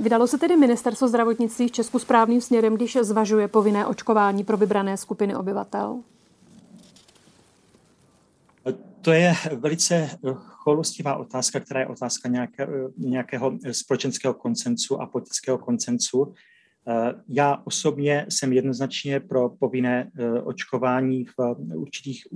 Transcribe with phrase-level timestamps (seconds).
[0.00, 4.96] Vydalo se tedy ministerstvo zdravotnictví v Česku správným směrem, když zvažuje povinné očkování pro vybrané
[4.96, 6.00] skupiny obyvatel?
[9.02, 16.34] To je velice choulostivá otázka, která je otázka nějaké, nějakého společenského koncensu a politického koncensu.
[17.28, 20.10] Já osobně jsem jednoznačně pro povinné
[20.44, 21.34] očkování v
[21.74, 22.26] určitých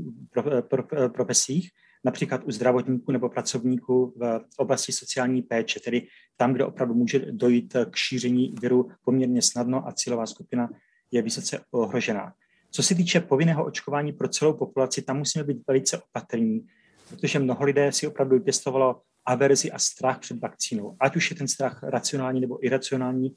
[1.15, 1.71] profesích,
[2.05, 6.07] například u zdravotníků nebo pracovníků v oblasti sociální péče, tedy
[6.37, 10.71] tam, kde opravdu může dojít k šíření viru poměrně snadno a cílová skupina
[11.11, 12.33] je vysoce ohrožená.
[12.71, 16.67] Co se týče povinného očkování pro celou populaci, tam musíme být velice opatrní,
[17.09, 20.97] protože mnoho lidé si opravdu vypěstovalo averzi a strach před vakcínou.
[21.01, 23.35] Ať už je ten strach racionální nebo iracionální,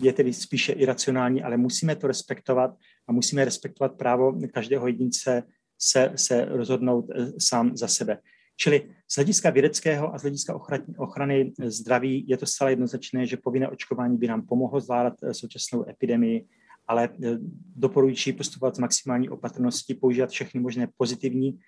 [0.00, 2.70] je tedy spíše iracionální, ale musíme to respektovat
[3.08, 5.42] a musíme respektovat právo každého jedince
[5.78, 8.18] se, se rozhodnout eh, sám za sebe.
[8.56, 13.36] Čili z hlediska vědeckého a z hlediska ochrany, ochrany zdraví je to zcela jednoznačné, že
[13.36, 16.46] povinné očkování by nám pomohlo zvládat eh, současnou epidemii,
[16.86, 17.38] ale eh,
[17.76, 21.58] doporučuji postupovat s maximální opatrností, používat všechny možné pozitivní,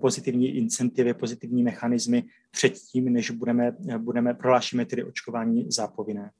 [0.00, 6.30] pozitivní incentivy, pozitivní mechanismy předtím, než budeme, budeme prohlášíme tedy očkování za povinné.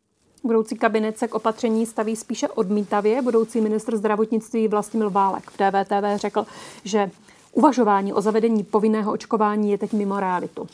[0.45, 3.23] Budoucí kabinet se k opatření staví spíše odmítavě.
[3.23, 6.47] Budoucí ministr zdravotnictví Vlastimil Válek v DVTV řekl,
[6.85, 7.11] že
[7.53, 10.69] uvažování o zavedení povinného očkování je teď mimo realitu.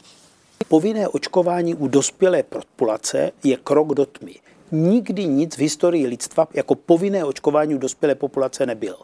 [0.69, 4.35] Povinné očkování u dospělé populace je krok do tmy.
[4.73, 8.99] Nikdy nic v historii lidstva jako povinné očkování u dospělé populace nebylo.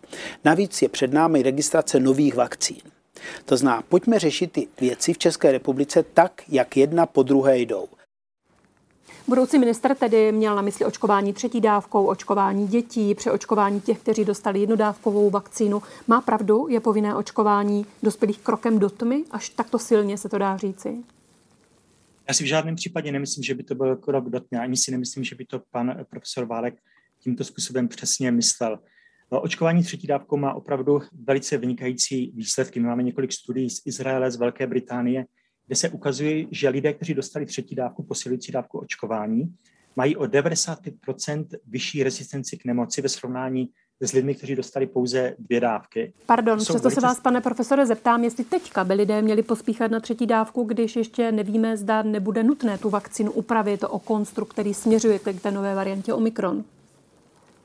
[0.44, 2.80] Navíc je před námi registrace nových vakcín.
[3.44, 7.86] To zná, pojďme řešit ty věci v České republice tak, jak jedna po druhé jdou.
[9.28, 14.60] Budoucí minister tedy měl na mysli očkování třetí dávkou, očkování dětí, přeočkování těch, kteří dostali
[14.60, 15.82] jednodávkovou vakcínu.
[16.08, 20.56] Má pravdu, je povinné očkování dospělých krokem do tmy, až takto silně se to dá
[20.56, 21.04] říci?
[22.28, 24.90] Já si v žádném případě nemyslím, že by to byl krok do tmy, ani si
[24.90, 26.74] nemyslím, že by to pan profesor Válek
[27.18, 28.78] tímto způsobem přesně myslel.
[29.30, 32.80] Očkování třetí dávkou má opravdu velice vynikající výsledky.
[32.80, 35.24] My máme několik studií z Izraele, z Velké Británie,
[35.66, 39.54] kde se ukazuje, že lidé, kteří dostali třetí dávku, posilující dávku očkování,
[39.96, 43.68] mají o 95% vyšší rezistenci k nemoci ve srovnání
[44.00, 46.12] s lidmi, kteří dostali pouze dvě dávky.
[46.26, 46.94] Pardon, přesto velice...
[46.94, 50.96] se vás, pane profesore, zeptám, jestli teďka by lidé měli pospíchat na třetí dávku, když
[50.96, 55.74] ještě nevíme, zda nebude nutné tu vakcínu upravit o konstrukt, který směřuje k té nové
[55.74, 56.64] variantě Omikron.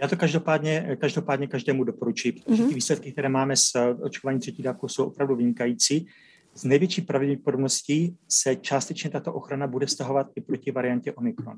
[0.02, 2.68] Já to každopádně, každopádně každému doporučuji, protože mm-hmm.
[2.68, 6.07] ty výsledky, které máme s očkováním třetí dávkou, jsou opravdu vynikající
[6.57, 11.57] s největší pravděpodobností se částečně tato ochrana bude stahovat i proti variantě Omikron.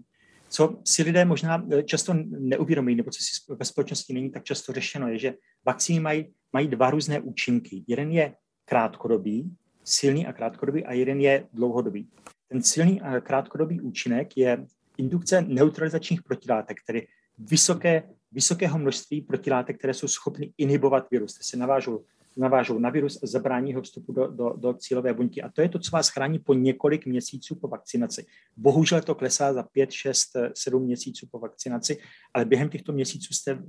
[0.50, 4.74] Co si lidé možná eh, často neuvědomují, nebo co si ve společnosti není tak často
[4.74, 5.34] řešeno, je, že
[5.66, 7.84] vakcíny mají, mají dva různé účinky.
[7.88, 8.34] Jeden je
[8.66, 12.10] krátkodobý, silný a krátkodobý, a jeden je dlouhodobý.
[12.48, 14.66] Ten silný a krátkodobý účinek je
[14.98, 21.58] indukce neutralizačních protilátek, tedy vysoké, vysokého množství protilátek, které jsou schopny inhibovat virus, které se
[21.58, 22.04] navážou
[22.38, 25.42] navážou na virus zabrání jeho vstupu do, do, do cílové buňky.
[25.42, 28.26] A to je to, co vás chrání po několik měsíců po vakcinaci.
[28.58, 31.98] Bohužel to klesá za 5, 6, 7 měsíců po vakcinaci,
[32.34, 33.60] ale během těchto měsíců jste,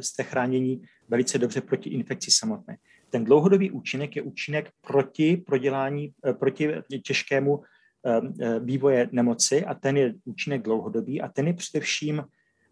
[0.00, 2.76] jste chráněni velice dobře proti infekci samotné.
[3.10, 6.70] Ten dlouhodobý účinek je účinek proti prodělání, eh, proti
[7.02, 7.62] těžkému
[8.06, 12.24] eh, eh, vývoje nemoci a ten je účinek dlouhodobý a ten je především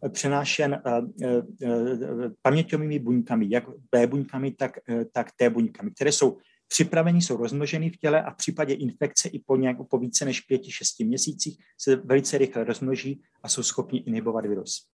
[0.09, 4.79] přenášen eh, eh, eh, paměťovými buňkami, jak B buňkami, tak,
[5.13, 6.39] tak T buňkami, které jsou
[6.69, 10.41] připraveni, jsou rozmnoženy v těle a v případě infekce i po, nějak, po více než
[10.41, 14.89] pěti, šesti měsících se velice rychle rozmnoží a jsou schopni inhibovat virus.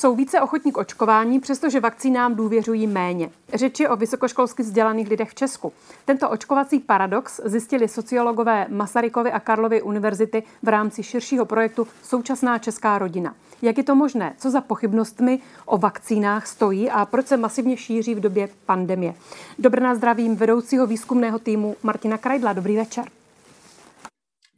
[0.00, 3.30] Jsou více ochotní k očkování, přestože vakcínám důvěřují méně.
[3.54, 5.72] Řeči o vysokoškolsky vzdělaných lidech v Česku.
[6.04, 12.98] Tento očkovací paradox zjistili sociologové Masarykovy a Karlovy univerzity v rámci širšího projektu Současná česká
[12.98, 13.34] rodina.
[13.62, 14.34] Jak je to možné?
[14.38, 19.14] Co za pochybnostmi o vakcínách stojí a proč se masivně šíří v době pandemie?
[19.58, 22.52] Dobrná zdravím vedoucího výzkumného týmu Martina Krajdla.
[22.52, 23.04] Dobrý večer.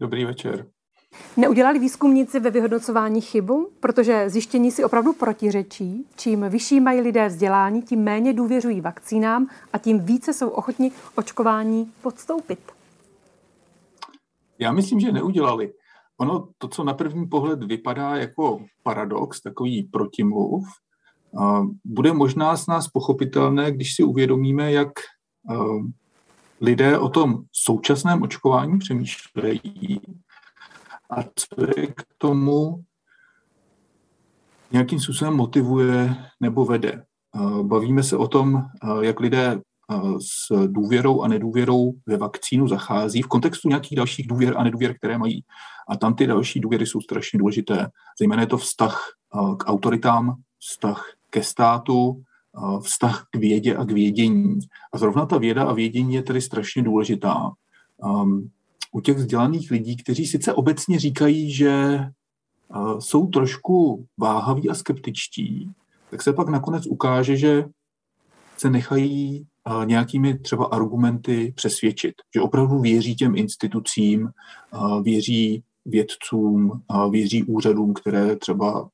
[0.01, 0.67] Dobrý večer.
[1.37, 6.07] Neudělali výzkumníci ve vyhodnocování chybu, protože zjištění si opravdu protiřečí.
[6.17, 11.93] Čím vyšší mají lidé vzdělání, tím méně důvěřují vakcínám a tím více jsou ochotni očkování
[12.03, 12.59] podstoupit.
[14.59, 15.73] Já myslím, že neudělali.
[16.19, 20.65] Ono, to, co na první pohled vypadá jako paradox, takový protimluv,
[21.85, 24.93] bude možná z nás pochopitelné, když si uvědomíme, jak
[26.61, 30.01] lidé o tom současném očkování přemýšlejí
[31.17, 32.83] a co je k tomu
[34.73, 37.05] nějakým způsobem motivuje nebo vede.
[37.63, 38.63] Bavíme se o tom,
[39.01, 39.61] jak lidé
[40.19, 45.19] s důvěrou a nedůvěrou ve vakcínu zachází v kontextu nějakých dalších důvěr a nedůvěr, které
[45.19, 45.45] mají.
[45.89, 47.89] A tam ty další důvěry jsou strašně důležité.
[48.19, 49.03] Zejména je to vztah
[49.59, 52.23] k autoritám, vztah ke státu,
[52.83, 54.59] vztah k vědě a k vědění.
[54.93, 57.51] A zrovna ta věda a vědění je tedy strašně důležitá.
[58.93, 62.01] U těch vzdělaných lidí, kteří sice obecně říkají, že
[62.69, 65.71] uh, jsou trošku váhaví a skeptičtí,
[66.11, 67.65] tak se pak nakonec ukáže, že
[68.57, 74.29] se nechají uh, nějakými třeba argumenty přesvědčit, že opravdu věří těm institucím,
[74.73, 78.89] uh, věří vědcům, věří úřadům, které třeba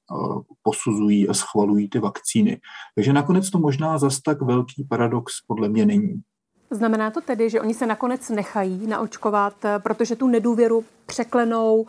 [0.62, 2.60] posuzují a schvalují ty vakcíny.
[2.94, 6.22] Takže nakonec to možná zas tak velký paradox podle mě není.
[6.70, 11.86] Znamená to tedy, že oni se nakonec nechají naočkovat, protože tu nedůvěru překlenou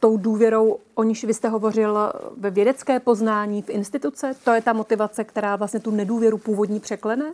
[0.00, 4.34] tou důvěrou, o níž vy jste hovořil ve vědecké poznání, v instituce?
[4.44, 7.32] To je ta motivace, která vlastně tu nedůvěru původní překlene?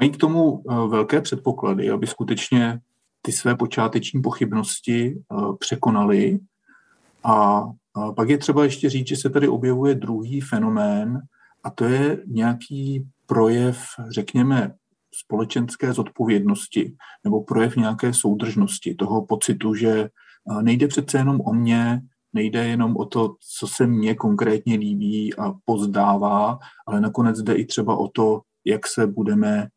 [0.00, 2.80] Mají k tomu eh, velké předpoklady, aby skutečně
[3.22, 5.22] ty své počáteční pochybnosti
[5.58, 6.38] překonali.
[7.24, 7.64] A
[8.16, 11.20] pak je třeba ještě říct, že se tady objevuje druhý fenomén,
[11.64, 13.78] a to je nějaký projev,
[14.08, 14.74] řekněme,
[15.14, 20.08] společenské zodpovědnosti nebo projev nějaké soudržnosti, toho pocitu, že
[20.62, 22.00] nejde přece jenom o mě,
[22.32, 27.64] nejde jenom o to, co se mně konkrétně líbí a pozdává, ale nakonec jde i
[27.64, 29.68] třeba o to, jak se budeme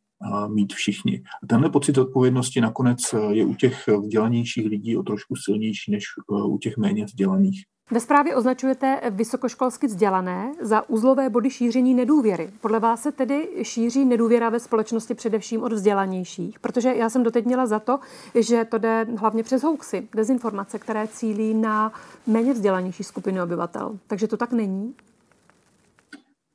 [0.47, 1.23] mít všichni.
[1.44, 6.03] A tenhle pocit odpovědnosti nakonec e, je u těch vzdělanějších lidí o trošku silnější než
[6.03, 7.62] e, u těch méně vzdělaných.
[7.91, 12.50] Ve zprávě označujete vysokoškolsky vzdělané za uzlové body šíření nedůvěry.
[12.62, 16.59] Podle vás se tedy šíří nedůvěra ve společnosti především od vzdělanějších?
[16.59, 18.00] Protože já jsem doteď měla za to,
[18.35, 21.94] že to jde hlavně přes hoaxy, dezinformace, které cílí na
[22.27, 24.00] méně vzdělanější skupiny obyvatel.
[24.07, 24.94] Takže to tak není?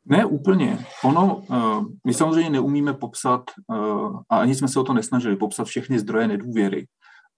[0.08, 0.78] Ne úplně.
[1.04, 5.64] Ono, uh, my samozřejmě neumíme popsat, uh, a ani jsme se o to nesnažili, popsat
[5.64, 6.86] všechny zdroje nedůvěry.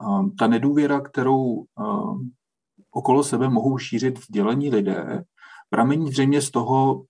[0.03, 1.65] Uh, ta nedůvěra, kterou
[2.93, 5.25] okolo sebe mohou šířit vzdělení lidé,
[5.71, 7.03] pramení zřejmě z toho,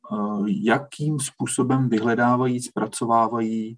[0.47, 3.77] jakým způsobem vyhledávají, zpracovávají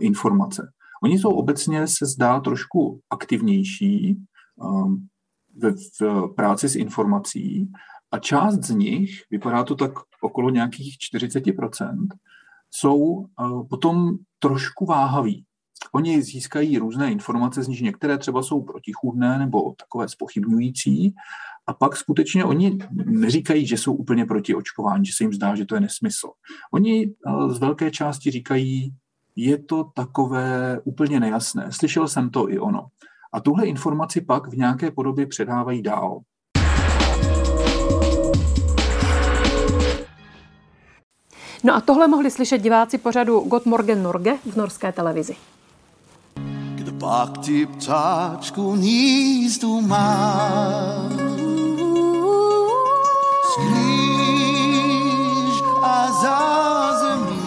[0.00, 0.72] informace.
[1.02, 4.16] Oni jsou obecně, se zdá, trošku aktivnější
[5.62, 7.72] v, v práci s informací
[8.10, 12.06] a část z nich, vypadá to tak okolo nějakých 40%,
[12.70, 15.44] jsou eh, potom trošku váhaví.
[15.92, 21.14] Oni získají různé informace, z nich některé třeba jsou protichůdné nebo takové spochybňující,
[21.66, 25.64] a pak skutečně oni neříkají, že jsou úplně proti očkování, že se jim zdá, že
[25.64, 26.28] to je nesmysl.
[26.72, 28.94] Oni eh, z velké části říkají,
[29.36, 31.72] je to takové úplně nejasné.
[31.72, 32.86] Slyšel jsem to i ono.
[33.32, 36.20] A tuhle informaci pak v nějaké podobě předávají dál.
[41.64, 45.36] No a tohle mohli slyšet diváci pořadu God Morgen Norge v norské televizi.
[46.74, 51.12] Kde pak ty ptáčku nízdu máš,
[53.52, 54.38] sklíž
[55.82, 57.38] a zázemí.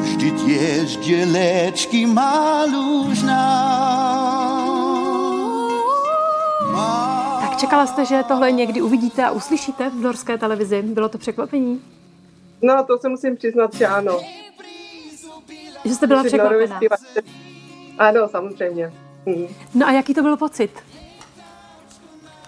[0.00, 3.77] Vždyť ježdě léčky malužná,
[7.60, 10.82] Čekala jste, že tohle někdy uvidíte a uslyšíte v norské televizi?
[10.82, 11.82] Bylo to překvapení?
[12.62, 14.20] No, to se musím přiznat, že ano.
[15.84, 16.80] Že jste byla překvapená.
[17.98, 18.92] Ano, samozřejmě.
[19.26, 19.46] Hm.
[19.74, 20.70] No a jaký to byl pocit?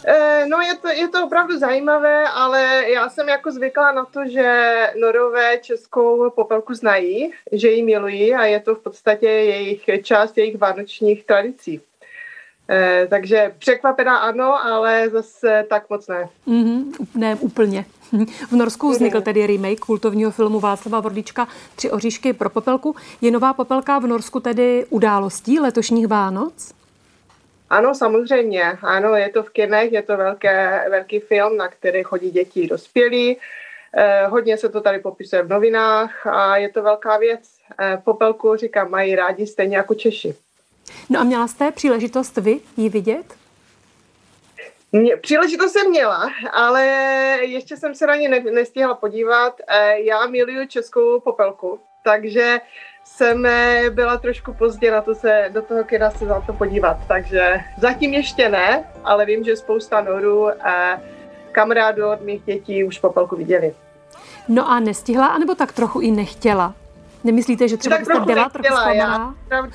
[0.07, 4.21] Eh, no je to, je to opravdu zajímavé, ale já jsem jako zvykla na to,
[4.29, 10.39] že Norové českou popelku znají, že ji milují a je to v podstatě jejich část
[10.39, 11.81] jejich vánočních tradicí.
[12.71, 16.29] Eh, takže překvapená ano, ale zase tak moc ne.
[16.49, 16.85] Mm-hmm,
[17.15, 17.85] ne úplně.
[18.51, 22.97] V Norsku vznikl tedy remake kultovního filmu Václava Vordička Tři oříšky pro popelku.
[23.21, 26.75] Je nová popelka v Norsku tedy událostí letošních Vánoc?
[27.71, 28.63] Ano, samozřejmě.
[28.83, 33.37] Ano, je to v kinech, je to velké, velký film, na který chodí děti dospělí.
[33.97, 37.41] Eh, hodně se to tady popisuje v novinách a je to velká věc.
[37.81, 40.35] Eh, popelku, říkám, mají rádi stejně jako Češi.
[41.09, 43.35] No a měla jste příležitost vy ji vidět?
[44.93, 46.87] Mě, příležitost jsem měla, ale
[47.41, 49.61] ještě jsem se na ně ne, nestihla podívat.
[49.67, 52.61] E, já miluju českou popelku, takže
[53.05, 56.97] jsem e, byla trošku pozdě na to se do toho kina se za to podívat.
[57.09, 61.01] Takže zatím ještě ne, ale vím, že spousta norů a
[61.53, 63.75] kamarádů od mých dětí už popelku viděli.
[64.49, 66.75] No a nestihla, anebo tak trochu i nechtěla?
[67.25, 69.35] Nemyslíte, že třeba byste byla trochu zklamaná?
[69.51, 69.67] Já,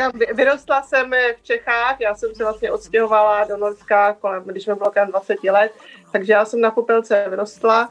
[0.00, 4.74] říkám, vyrostla jsem v Čechách, já jsem se vlastně odstěhovala do Norska, kolem, když mi
[4.74, 5.72] bylo 20 let,
[6.12, 7.90] takže já jsem na Popelce vyrostla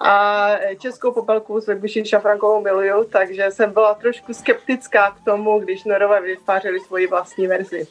[0.00, 5.84] a českou popelku s Vybušin Šafrankovou miluju, takže jsem byla trošku skeptická k tomu, když
[5.84, 7.86] Norové vytvářeli svoji vlastní verzi.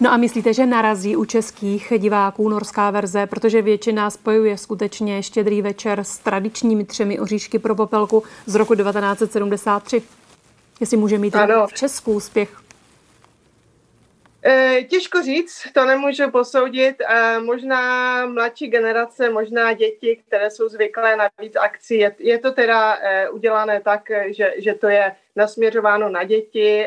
[0.00, 5.62] No a myslíte, že narazí u českých diváků norská verze, protože většina spojuje skutečně štědrý
[5.62, 10.02] večer s tradičními třemi oříšky pro popelku z roku 1973?
[10.80, 11.66] Jestli může mít ano.
[11.66, 12.69] v Česku úspěch?
[14.44, 16.96] E, těžko říct, to nemůžu posoudit.
[17.00, 21.98] E, možná mladší generace, možná děti, které jsou zvyklé na víc akcí.
[21.98, 26.86] Je, je to teda e, udělané tak, že, že to je nasměřováno na děti,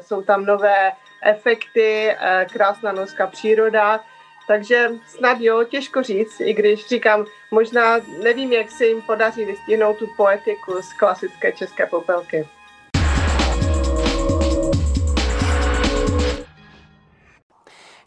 [0.00, 0.92] jsou tam nové
[1.24, 2.16] efekty,
[2.52, 4.00] krásná norská příroda.
[4.48, 9.98] Takže snad jo, těžko říct, i když říkám, možná nevím, jak se jim podaří vystihnout
[9.98, 12.48] tu poetiku z klasické české popelky.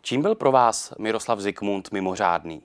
[0.06, 2.62] Čím byl pro vás Miroslav Zikmund mimořádný?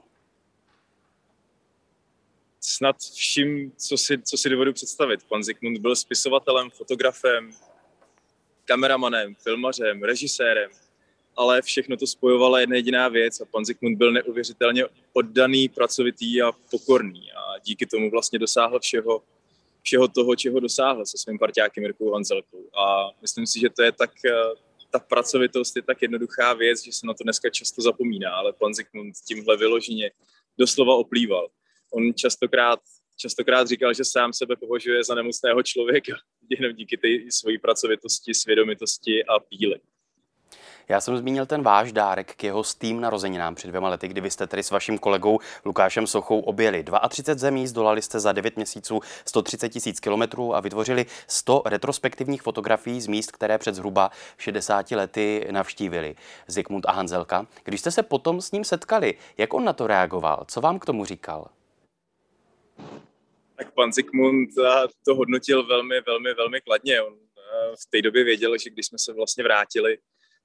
[2.60, 5.20] Snad vším, co si, co si dovedu představit.
[5.28, 7.50] Pan Zikmund byl spisovatelem, fotografem,
[8.64, 10.70] kameramanem, filmařem, režisérem,
[11.36, 16.52] ale všechno to spojovala jedna jediná věc a pan Zikmund byl neuvěřitelně oddaný, pracovitý a
[16.70, 19.22] pokorný a díky tomu vlastně dosáhl všeho,
[19.82, 22.64] všeho toho, čeho dosáhl se svým parťákem Jirkou Hanzelkou.
[22.78, 24.10] A myslím si, že to je tak
[24.90, 28.74] ta pracovitost je tak jednoduchá věc, že se na to dneska často zapomíná, ale pan
[28.74, 30.10] Zikmund tímhle vyloženě
[30.58, 31.48] doslova oplýval.
[31.92, 32.80] On častokrát,
[33.16, 36.12] častokrát říkal, že sám sebe považuje za nemocného člověka,
[36.60, 39.80] jenom díky té svojí pracovitosti, svědomitosti a píly.
[40.90, 44.30] Já jsem zmínil ten váš dárek k jeho stým narozeninám před dvěma lety, kdy vy
[44.30, 49.00] jste tedy s vaším kolegou Lukášem Sochou objeli 32 zemí, zdolali jste za 9 měsíců
[49.24, 55.48] 130 tisíc kilometrů a vytvořili 100 retrospektivních fotografií z míst, které před zhruba 60 lety
[55.50, 56.16] navštívili
[56.46, 57.46] Zikmund a Hanzelka.
[57.64, 60.44] Když jste se potom s ním setkali, jak on na to reagoval?
[60.48, 61.50] Co vám k tomu říkal?
[63.56, 64.50] Tak pan Zikmund
[65.04, 67.02] to hodnotil velmi, velmi, velmi kladně.
[67.02, 69.98] On eh, v té době věděl, že když jsme se vlastně vrátili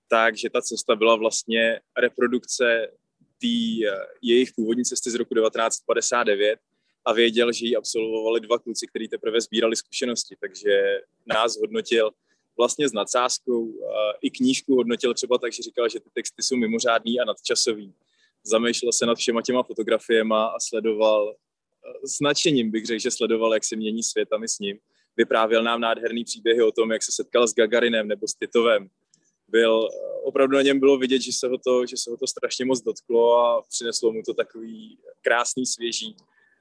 [0.07, 2.91] tak, že ta cesta byla vlastně reprodukce
[3.37, 6.59] tý, eh, jejich původní cesty z roku 1959
[7.05, 12.11] a věděl, že ji absolvovali dva kluci, kteří teprve sbírali zkušenosti, takže nás hodnotil
[12.57, 13.73] vlastně s nadsázkou.
[14.21, 17.93] I knížku hodnotil třeba tak, že říkal, že ty texty jsou mimořádný a nadčasový.
[18.43, 23.53] Zamýšlel se nad všema těma fotografiemi a sledoval eh, s nadšením bych řekl, že sledoval,
[23.53, 24.79] jak se mění svět a my s ním.
[25.17, 28.89] Vyprávěl nám nádherný příběhy o tom, jak se setkal s Gagarinem nebo s Titovem,
[29.47, 29.89] byl,
[30.23, 32.81] opravdu na něm bylo vidět, že se ho to, že se ho to strašně moc
[32.81, 36.15] dotklo a přineslo mu to takový krásný, svěží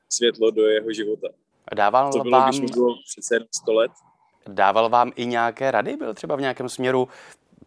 [0.08, 1.28] světlo do jeho života.
[1.68, 2.48] A dával to bylo, vám...
[2.48, 3.90] když mu bylo přece 100 let.
[4.48, 5.96] Dával vám i nějaké rady?
[5.96, 7.08] Byl třeba v nějakém směru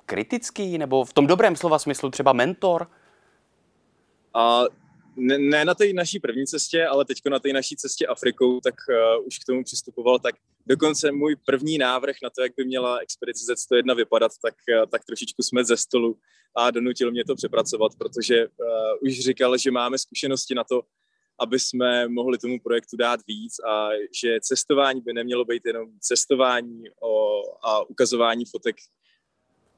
[0.06, 2.88] kritický nebo v tom dobrém slova smyslu třeba mentor?
[4.34, 4.64] A
[5.16, 8.76] ne, ne na té naší první cestě, ale teď na té naší cestě Afrikou, tak
[8.90, 10.36] uh, už k tomu přistupoval tak.
[10.70, 15.06] Dokonce můj první návrh na to, jak by měla expedice Z101 vypadat, tak, uh, tak
[15.06, 16.20] trošičku jsme ze stolu
[16.58, 18.54] a donutil mě to přepracovat, protože uh,
[19.02, 20.82] už říkal, že máme zkušenosti na to,
[21.40, 23.90] aby jsme mohli tomu projektu dát víc a
[24.22, 28.76] že cestování by nemělo být jenom cestování o, a ukazování fotek.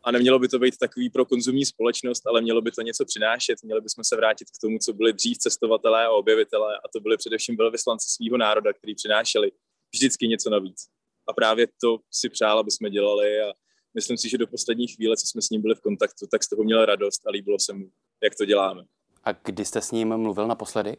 [0.04, 3.64] A nemělo by to být takový pro konzumní společnost, ale mělo by to něco přinášet,
[3.64, 7.18] měli bychom se vrátit k tomu, co byli dřív cestovatelé a objevitelé a to byli
[7.18, 9.52] především velvyslanci svého národa, kteří přinášeli
[9.94, 10.88] vždycky něco navíc.
[11.28, 13.54] A právě to si přál, aby jsme dělali a
[13.94, 16.50] myslím si, že do poslední chvíle, co jsme s ním byli v kontaktu, tak z
[16.50, 17.90] toho měl radost a líbilo se mu,
[18.24, 18.84] jak to děláme.
[19.24, 20.98] A kdy jste s ním mluvil naposledy?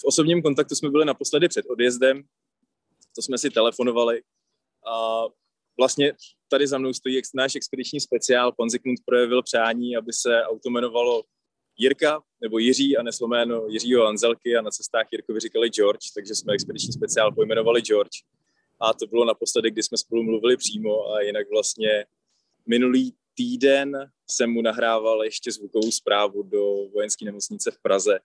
[0.00, 2.22] V osobním kontaktu jsme byli naposledy před odjezdem,
[3.14, 4.22] to jsme si telefonovali
[4.86, 5.22] a
[5.78, 6.12] vlastně
[6.48, 8.52] tady za mnou stojí náš expediční speciál.
[8.52, 11.24] Pan Zikmund projevil přání, aby se auto jmenovalo
[11.82, 16.34] Jirka nebo Jiří a neslo jméno Jiřího Anzelky a na cestách Jirkovi říkali George, takže
[16.34, 18.18] jsme expediční speciál pojmenovali George.
[18.80, 22.04] A to bylo naposledy, kdy jsme spolu mluvili přímo a jinak vlastně
[22.66, 28.18] minulý týden jsem mu nahrával ještě zvukovou zprávu do vojenské nemocnice v Praze,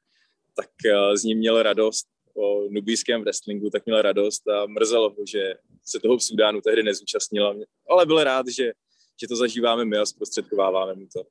[0.56, 0.70] tak
[1.16, 5.54] z eh, ní měl radost o nubijském wrestlingu, tak měl radost a mrzelo ho, že
[5.86, 7.56] se toho v Sudánu tehdy nezúčastnila,
[7.90, 8.72] ale byl rád, že,
[9.22, 11.24] že to zažíváme my a zprostředkováváme mu to.